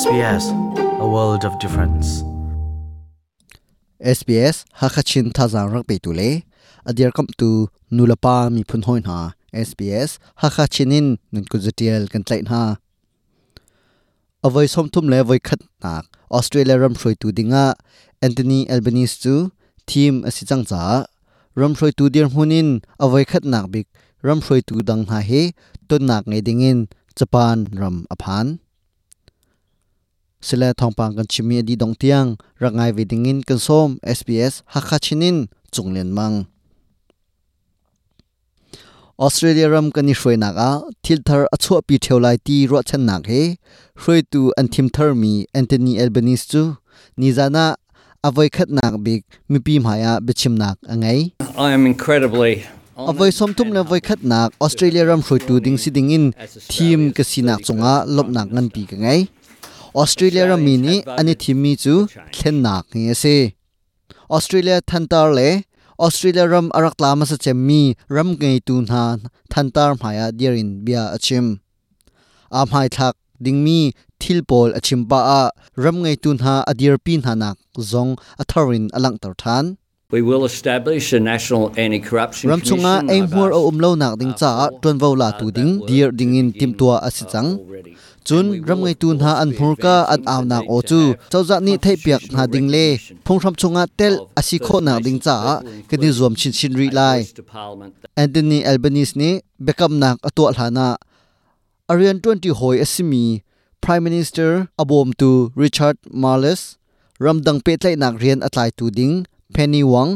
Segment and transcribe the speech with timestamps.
[0.00, 0.44] SBS
[1.04, 2.08] a world of difference
[4.18, 6.30] SBS hakachin thazang rak pe tule
[6.88, 7.48] adir kam tu
[7.96, 9.18] nulapa mi phun hoin ha
[9.66, 10.10] SBS
[10.42, 12.62] hakachinin nun kuzatial kan tlai ha
[14.46, 16.04] avoi som thum le voi khat nak
[16.38, 17.64] Australia ram shroi tu dinga
[18.26, 19.34] Anthony Albanese chu
[19.90, 20.84] team asi chang cha
[21.60, 22.68] ram shroi tu dir hunin
[23.04, 23.86] avoi khat nak bik
[24.26, 25.42] ram shroi tu dang ha he
[25.88, 26.78] ton nak ngai dingin
[27.18, 28.61] Japan ram aphan
[30.42, 32.36] sila thongpang kan chimi di dong tiang.
[32.60, 34.02] Rangai vidingin kan som.
[34.02, 36.46] SBS hakachinin chunglen mang.
[39.18, 40.70] Australia ram kan ni hroi nak a.
[41.06, 43.56] Thil thar achho pi theolai ti ro chan nak he.
[44.02, 46.62] Hroi tu an thim thar mi Anthony Albanese chu.
[47.16, 47.76] Ni zana
[48.26, 52.64] avoi khat nak big mi pi maya bichim nak angai I am incredibly
[52.96, 54.54] avoi som tum le voi khat nak.
[54.60, 56.24] Australia ram hroi tu ding si ding in
[56.72, 59.20] thim ka sinak chunga lop nak ngan pi ka ngai
[59.94, 61.94] Australia ra mi ni ani thimi mi chu
[62.34, 63.36] thlen nak nge se
[64.36, 65.48] Australia thantar le,
[66.06, 69.02] Australia ram arak lama sa chem mi, ram ngei tu na
[69.52, 71.46] thantar maya diarin bia achim
[72.60, 75.42] am hai thak ding mi, thil pol achim pa a,
[75.84, 77.56] ram ngei tu na adir pin hanak
[77.90, 78.12] zong
[78.42, 79.76] atharin alang tar than.
[80.12, 80.20] Ram
[82.60, 85.54] chunga aim hur o umlo nak ding cha uh, ton vo la uh, tu that
[85.56, 87.48] ding dir ding in tim tua asi uh, chang.
[88.26, 91.00] chun ram ngai tun ha an phur ka at advancing aw nak o chu.
[91.32, 92.86] chawza ni thei piak na ding le.
[93.24, 95.36] phung ram chunga tel asi kho nak ding cha
[95.88, 97.18] ke ni zom chin chin ri lai.
[98.22, 99.30] Anthony Albanese ni
[99.66, 100.88] bekam nak atwa hlana
[101.92, 103.24] Arian 20 hoi asimi
[103.84, 104.50] Prime Minister
[104.82, 105.30] abom tu
[105.62, 106.62] Richard Marles.
[107.24, 109.16] Ramdang pe tlai nak rian atlai tu ding
[109.54, 110.10] Penny Wong,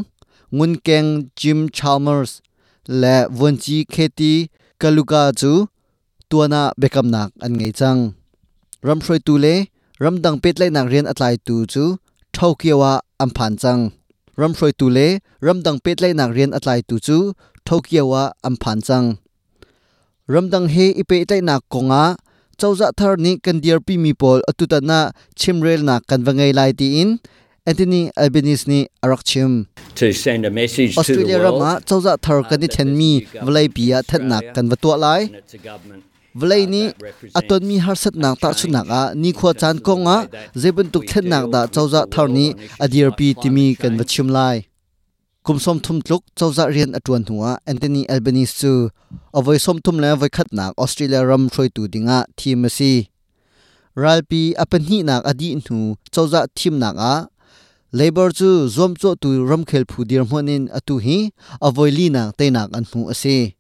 [0.57, 2.41] ngun keng Jim Chalmers
[2.89, 4.49] le Vonchi Katie
[4.81, 5.67] Kaluka chu
[6.31, 8.01] tuana bekam nak an ngei chang.
[8.87, 9.55] Ram shroi tu le
[10.03, 11.85] ramdang pe tlai nak rian atlai tu chu
[12.35, 12.93] thaukiawa
[13.25, 13.83] amphan chang.
[14.41, 15.07] Ram shroi tu le
[15.47, 17.17] ramdang pe tlai nak rian atlai tu chu
[17.67, 19.07] thaukiawa amphan chang.
[20.33, 22.05] Ramdang he ipe tlai nak konga
[22.59, 24.99] chawza thar ni kan dear pi mi pol atuta na
[25.41, 27.11] chimrel na kan wangai lai ti in
[27.67, 29.67] Anthony Albanese ni arak chim
[29.97, 31.61] to send a message to the Australia world.
[31.61, 35.23] rama chawza thar kan ni then mi vlai pia that nak kan watwa lai.
[35.27, 36.83] uh, ni
[37.35, 40.17] aton mi har sat nak ta chu nak a ni khwa chan konga
[40.55, 44.57] zebun tuk then nak da chawza thar ni adir pi timi kan wachim lai.
[45.45, 48.73] Kumsom thum tluk chawza rian atwan huwa Anthony Albanese chu.
[49.35, 53.11] Avoi som thum le voi khat nak Australia ram throi tu dinga thim asi
[54.03, 55.79] ralpi apan hi nak adi nu
[56.15, 57.15] chawza thim nak a
[57.93, 61.31] labor chu zom cho tu ram khel phu dir monin atu hi
[61.67, 63.53] avoili na nak te an hu ase.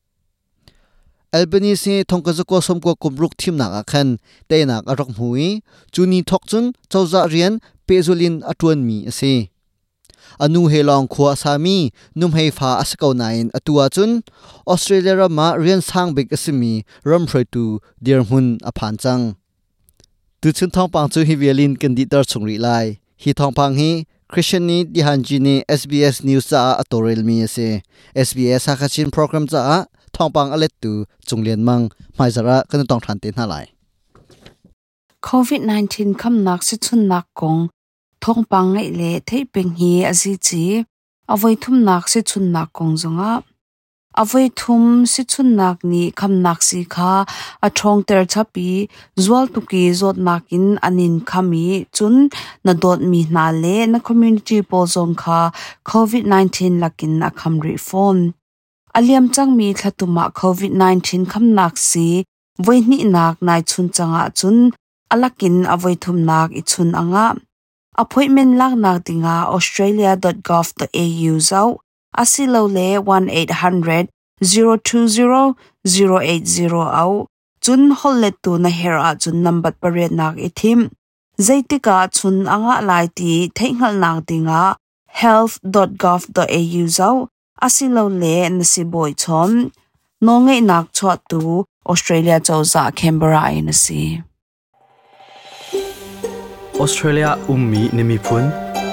[1.33, 4.09] Albanese thongka ko som ko kumruk thim na a khan
[4.49, 5.61] te nak arok hui
[5.93, 7.55] chuni thok chun chawza rian
[7.87, 9.35] pezulin atun mi ase.
[10.45, 11.79] Anu he long khwa sami
[12.19, 14.11] num hei fa askau nain atua chun.
[14.73, 17.65] Australia ra ma rian sang big asimi ram throi tu
[18.05, 19.25] dir hun aphan chang.
[20.41, 22.87] Tu chun thong pang chu hi violin kan di tar chungri lai.
[23.23, 23.91] Hi thong pang hi
[24.33, 27.69] christian ni dihan ji ni sbs news cha atorel mi ase
[28.27, 29.63] sbs ha kachin program cha
[30.15, 30.93] thong pang alet tu
[31.29, 31.85] chunglen mang
[32.19, 33.67] mai zara kan tong than te na lai
[35.27, 37.61] COVID-19 kham nak si chun nak kong
[38.23, 40.63] thong pang ngai le thei peng hi azi chi
[41.33, 43.31] avoi thum nak si chun nak kong zonga
[44.22, 44.82] avoi thum
[45.12, 47.12] si chun nak ni kham nak si kha
[47.66, 48.69] a thong ter chapi
[49.25, 51.66] zwal tu ki zot nakin anin khami
[51.97, 52.15] chun
[52.65, 55.41] na dot mi na le na community pol zong kha
[55.91, 58.22] COVID-19 lakin a kham ri phone
[58.97, 62.09] aliam chang mi thatuma COVID-19 kham nak si
[62.65, 64.56] voi ni nak nai chun changa chun
[65.12, 67.27] alakin avoi thum nak i chun anga
[68.03, 71.69] appointment lak nak dinga australia.gov.au zau
[72.22, 74.09] asilo le 1800
[74.43, 75.54] 020
[75.84, 77.27] 080 au
[77.65, 80.80] chun holle tu na hera chun number pare nak i thim
[81.47, 84.60] zaitika chun anga lai ti theingal nak dinga
[85.21, 87.16] health.gov.au zau
[87.66, 89.51] asilo le nasi boy chom
[90.24, 91.42] nongai nak chot tu
[91.91, 94.03] australia chawza canberra in si
[96.84, 98.45] Australia ummi nimi phun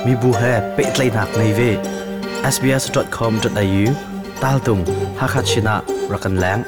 [0.06, 1.70] mi bu he pe tlai nak nei ve
[2.56, 3.84] sbs.com.au
[4.44, 4.80] ตาลตุง
[5.20, 5.76] ฮักฮัชินะ
[6.14, 6.60] รักันแหลง